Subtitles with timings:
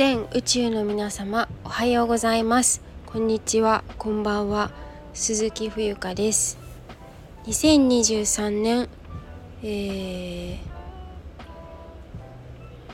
[0.00, 2.80] 全宇宙の皆様おはようございます。
[3.04, 3.84] こんにちは。
[3.98, 4.70] こんばんは。
[5.12, 6.56] 鈴木冬香です。
[7.44, 8.88] 2023年、
[9.62, 10.58] えー、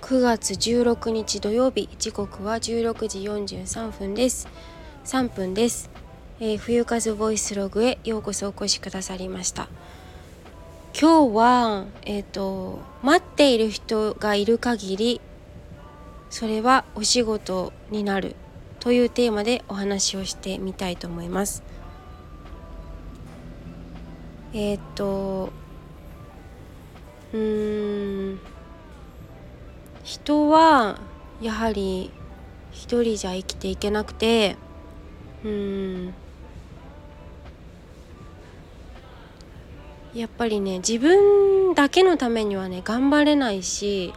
[0.00, 4.48] 9月16日土曜日時刻は16時43分です。
[5.04, 5.88] 3分です、
[6.40, 9.68] えー、冬風ボイスログへようこそお越しくださりました。
[11.00, 15.20] 今日はえっ、ー、と待っている人がいる限り
[16.30, 18.36] それはお仕事になる
[18.80, 21.62] というテーマでお話をしてみたいと思います。
[24.52, 25.50] えー、っと
[27.34, 28.40] うん
[30.04, 30.98] 人は
[31.42, 32.10] やはり
[32.70, 34.56] 一人じゃ生きていけなくて
[35.44, 36.14] うん
[40.14, 44.14] やっぱりね自分だけのためにはね頑張れないし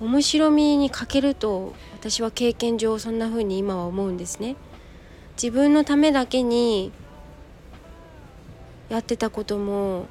[0.00, 4.56] 面白みに欠けると私は経験上そんな風に今は思うんですね。
[5.36, 6.92] 自分のためだけに
[8.88, 10.06] やってたことも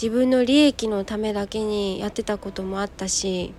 [0.00, 3.52] 自分の利益のためだけにやってたこともあったし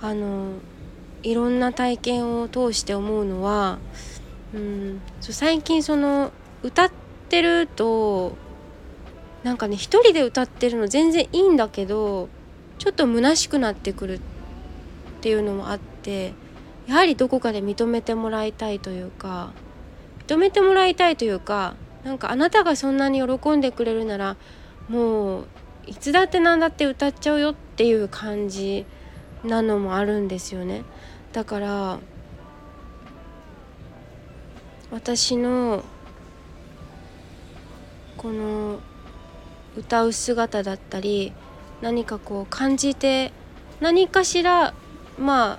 [0.00, 0.52] あの
[1.22, 3.78] いろんな体験を通して思うのは、
[4.54, 6.90] うん、そう最近その歌っ
[7.28, 8.36] てると
[9.42, 12.28] なんかね一人で歌ってるの全然いいんだけど
[12.80, 14.20] ちょっと虚しくなってくるっ
[15.20, 16.32] ていうのもあって
[16.88, 19.52] やはりどこかで認めてもらいたいというか
[20.26, 24.36] 認めてもらいたいというかなんかあなたがそんなに喜んでくれるなら
[24.88, 25.46] もう
[25.86, 28.86] いつだって何だって歌っちゃうよっていう感じ
[29.44, 30.82] なのもあるんですよね。
[31.34, 31.98] だから
[34.90, 35.84] 私の
[38.16, 38.80] この
[39.76, 41.34] 歌う姿だったり
[41.82, 43.32] 何かこう感じて
[43.80, 44.74] 何かしら
[45.18, 45.58] まあ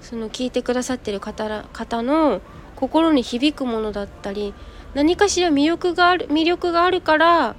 [0.00, 2.40] その聞いてくださってる方方の
[2.76, 4.52] 心に響くものだったり
[4.94, 7.56] 何かしら魅力がある魅力があるから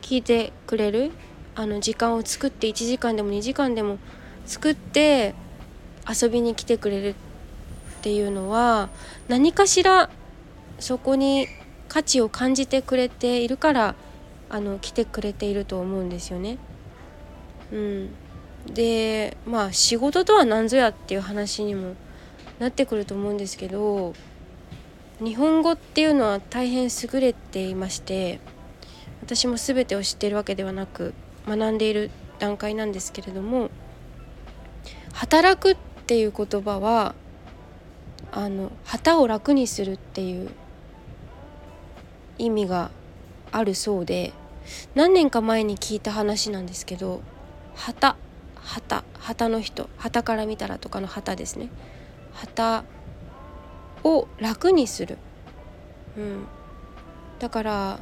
[0.00, 1.12] 聞いてくれる
[1.54, 3.98] あの時間を作って1時間でも2時間でも
[4.46, 5.34] 作って
[6.08, 7.14] 遊びに来てくれるっ
[8.02, 8.90] ていうのは
[9.28, 10.10] 何かしら
[10.78, 11.48] そこに
[11.88, 13.94] 価値を感じてくれているから
[14.50, 16.58] あの来てくれていると思うんですよね。
[17.74, 18.10] うん、
[18.72, 21.96] でまあ仕事とは何ぞやっていう話にも
[22.60, 24.14] なってくると思うんですけど
[25.18, 28.38] 日本語っていうのは大変優れていまして
[29.22, 31.14] 私も全てを知っているわけではなく
[31.48, 33.70] 学んでいる段階なんですけれども
[35.12, 35.76] 働くっ
[36.06, 37.14] ていう言葉は
[38.30, 40.50] あの旗を楽にするっていう
[42.38, 42.90] 意味が
[43.50, 44.32] あるそうで
[44.94, 47.22] 何年か前に聞いた話なんですけど
[47.74, 48.16] 旗
[48.56, 51.68] 旗旗の人旗から見たらとかの旗ですね。
[52.32, 52.84] 旗
[54.02, 55.18] を楽にする、
[56.16, 56.46] うん、
[57.38, 58.00] だから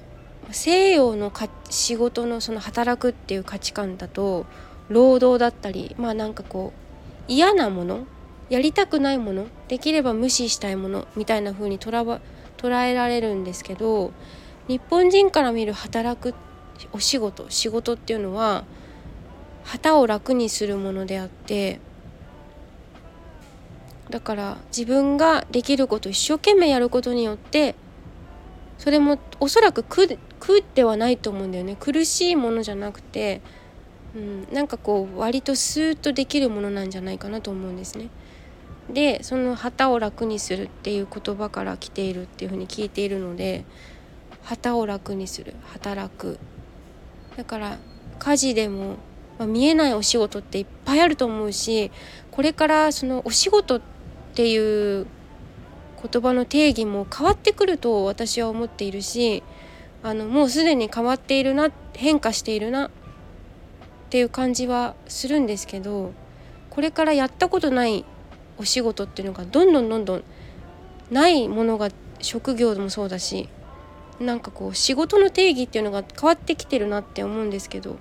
[0.50, 4.47] 西洋のか仕事のその働くっていう価値観だと
[4.88, 8.06] 労働だったりまあなんかこう嫌なもの
[8.50, 12.21] やりたくないものできれば無視したいものみたいな風に捉
[12.84, 14.12] えられるんですけど
[14.69, 16.34] 日本人から見る働く
[16.93, 18.65] お仕事仕事っていうのは
[19.65, 21.81] 旗を楽にするものであって
[24.11, 27.75] だから自分ができること一生懸命やることによって
[28.78, 33.41] それもおそらく苦苦ではないと思うんだよね苦しいものじゃなくて、
[34.15, 38.09] うん、なんかこう割とスーッとできるものなんじゃないかなと思うんですね。
[38.93, 43.65] でその旗を楽にするっていう言葉から来ているっていうふうに聞いているので
[44.43, 46.39] 旗を楽にする働く
[47.37, 47.79] だから
[48.19, 48.97] 家事でも
[49.42, 51.91] まあ、見えないお仕事っていっぱいあると思うし
[52.30, 53.80] これからそのお仕事っ
[54.34, 55.06] ていう
[56.00, 59.42] 言葉の定義も変わってくると私は思っているし
[60.04, 62.90] あのもうすでに変わっているな変化しているなっ
[64.11, 66.12] ていう感じはするんですけど
[66.70, 68.05] これからやったことない
[68.58, 70.25] お仕事っていうのがどんどんどんどん
[71.11, 71.88] ないものが
[72.20, 73.49] 職業もそうだし
[74.20, 77.96] なんかこう仕事の定義っていうのが変わってきてるなって思うんですけど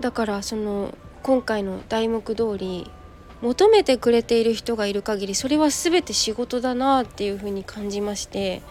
[0.00, 2.90] だからその今回の題目通り
[3.42, 8.62] 求めてくれている人がいる限りそれは全て仕事だなっていうふうに感じまして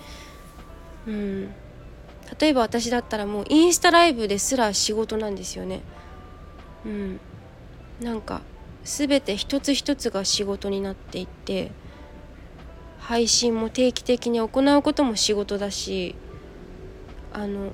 [1.08, 1.54] うん。
[2.40, 5.82] 例えば私だったらもうインスタライブですら仕事なんですよね。
[6.86, 7.20] うん。
[8.02, 8.42] なんか
[8.84, 11.72] 全て一つ一つが仕事になっていって
[13.00, 16.16] 配信も定期的に行うことも仕事だし
[17.34, 17.72] あの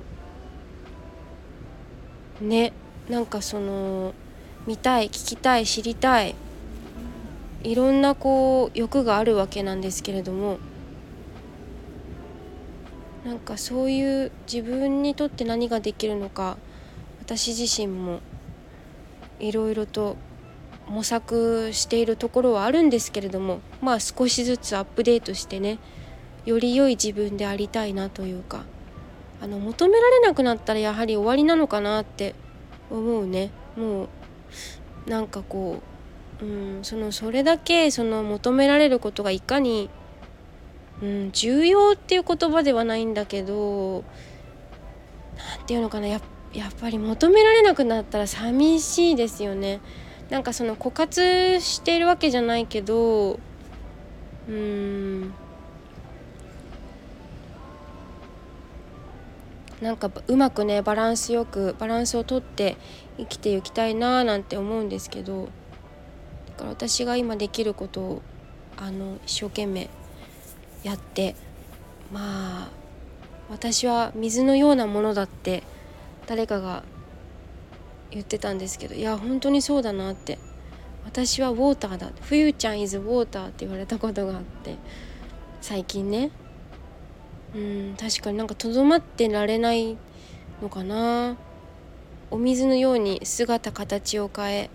[2.40, 2.72] ね。
[3.08, 4.14] なんかその
[4.66, 6.34] 見たい聞きたい知りたい
[7.62, 10.58] いろんなこう欲があるわけなんですけれども
[13.24, 16.56] なんかそういう自分にとって何ができるのか
[17.20, 18.20] 私自身も
[19.40, 20.16] いろいろと
[20.88, 25.78] 模索しているところはあるんですけれどもまあ少しずつアップデートしてね
[26.44, 28.64] より良い自分でありたいなというか
[29.42, 32.34] あの求められなくなったらやはり終わりなのかなって
[32.90, 34.08] 思うねもう
[35.10, 35.82] なんかこ
[36.40, 39.88] う、うん、そのそれだけその求められることがいかに、
[41.02, 44.04] うん、重要っていう言葉ではないんだけど
[45.36, 46.20] 何て言うのかなや
[46.52, 49.80] やっぱり求められなくなったら寂しいですよね。
[50.30, 53.38] なんかその枯渇しているわけじゃないけど
[54.48, 55.34] うん
[59.80, 62.76] なんかうまくねバランスよくバランスをとって
[63.18, 65.48] 生きていきたいなーなんて思うんですけど
[66.48, 68.22] だから私が今できることを
[68.78, 69.90] あの一生懸命
[70.82, 71.34] やって
[72.12, 72.68] まあ
[73.50, 75.62] 私は水のようなものだって
[76.26, 76.82] 誰かが
[78.10, 80.38] 言ってたんですけどいや本当にそうだなって
[81.04, 84.76] 私はウォーターだ冬ちゃん is ウォーターって言われたことがあって
[85.60, 86.30] 最近ね
[87.56, 89.96] うん確かになんかとどまってられない
[90.60, 91.36] のかな。
[92.30, 94.70] お水のように姿形を変え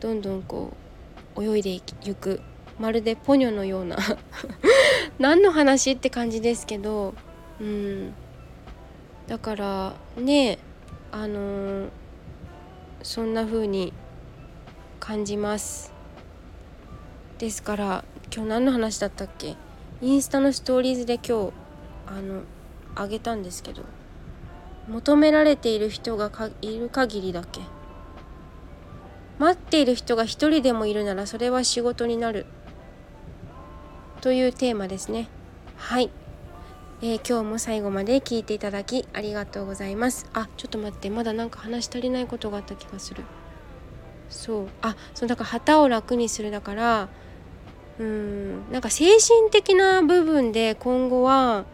[0.00, 0.72] どんどんこ
[1.36, 2.40] う泳いでいく。
[2.80, 3.96] まるでポニョのような。
[5.20, 7.14] 何の話って感じですけど。
[7.60, 8.12] うん。
[9.28, 10.58] だからね
[11.12, 11.88] あのー、
[13.02, 13.92] そんな風に
[14.98, 15.92] 感じます。
[17.38, 19.54] ですから今日何の話だったっけ？
[20.04, 21.52] インスタのストーリーズで今日
[22.06, 22.42] あの
[22.94, 23.82] あげたんですけど
[24.86, 26.30] 求められている人が
[26.60, 27.62] いる限りだけ。
[29.38, 32.44] 待っている人が一人でもいるならそれは仕事になる。
[34.20, 35.26] というテーマですね。
[35.78, 36.10] はい、
[37.00, 40.26] えー、今日も最後まで聞いていただきありがとうございます。
[40.34, 41.08] あちょっと待って。
[41.08, 43.24] まだなんか話足りないことがあった気がする。
[44.28, 44.68] そう。
[44.82, 47.08] あそうだから旗を楽にするだから
[47.98, 51.64] うんなんか精神的な部分で今後は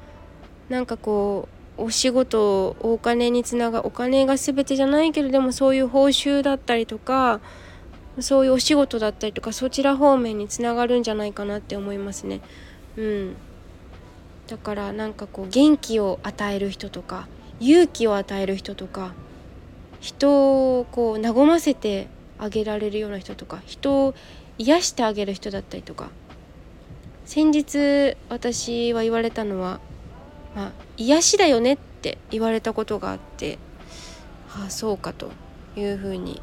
[0.69, 7.40] なんかこうお仕事お金につながお金が全てじゃないけどでもそういう報酬だったりとか
[8.19, 12.40] そういうお仕事だったりとかそちら方面につながるんじゃないかなって思いますね。
[12.96, 13.37] うん、
[14.46, 17.28] だからなんかこう元気を与える人とか
[17.61, 19.14] 勇気を与える人とか
[20.00, 22.08] 人をこう和ませて
[22.38, 24.14] あげられるような人とか人を
[24.60, 26.10] 癒してあげる人だったりとか。
[27.24, 29.78] 先日私は言われたのは
[30.54, 33.58] まあ、癒しだよねって言われたことがあって
[34.52, 35.30] ああそうかと
[35.76, 36.42] いうふうに。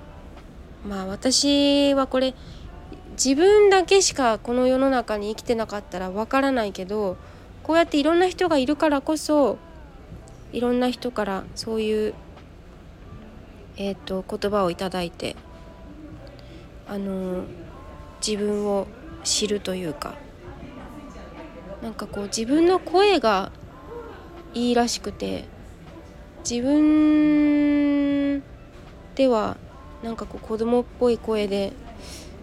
[0.87, 2.33] まあ私はこれ
[3.11, 7.17] 自分だけしかこの世の中に生きてなかったらわからないけど
[7.63, 9.57] こうやっていろんな人がいるからこそ
[10.53, 12.13] いろんな人からそういう、
[13.75, 15.35] えー、と言葉をいただいて
[16.87, 17.43] あの
[18.27, 18.87] 自分を
[19.23, 20.15] 知るというか
[21.81, 23.53] なんかこう自分の声が
[24.53, 25.45] いいらしくて
[26.49, 28.43] 自分
[29.15, 29.55] では
[30.03, 31.71] なんかこう子供っぽい声で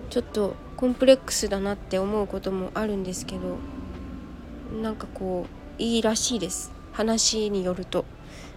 [0.08, 3.58] ちょっとコンプレックスだなって思うこともあるんですけど
[4.80, 5.46] なんかこ
[5.78, 6.72] ういいらしいです。
[6.92, 8.04] 話によると。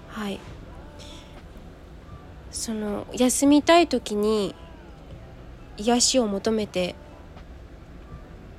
[0.07, 0.39] はい。
[2.51, 4.55] その休みたい時に
[5.77, 6.95] 癒しを求めて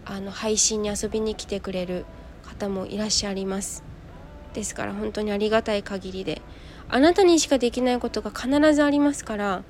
[0.09, 2.07] あの配信に遊びに来てくれる
[2.45, 3.85] 方もいらっしゃいます。
[4.55, 6.41] ですから本当にありがたい限りで
[6.89, 9.63] あなたにしかできないことが必ずありますから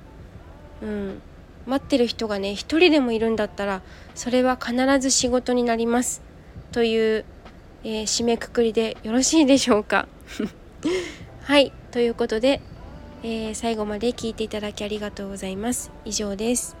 [0.81, 1.21] うん
[1.67, 3.81] 待ってる人がね一人でもいるんだったら
[4.15, 6.21] それは必ず仕事になります。
[6.71, 7.25] という、
[7.83, 10.07] えー、締めくくりでよろしいでしょうか。
[11.43, 12.61] はいということで、
[13.23, 15.91] えー、最後まで聞いていただきありがとうございます。
[16.05, 16.75] 以上です。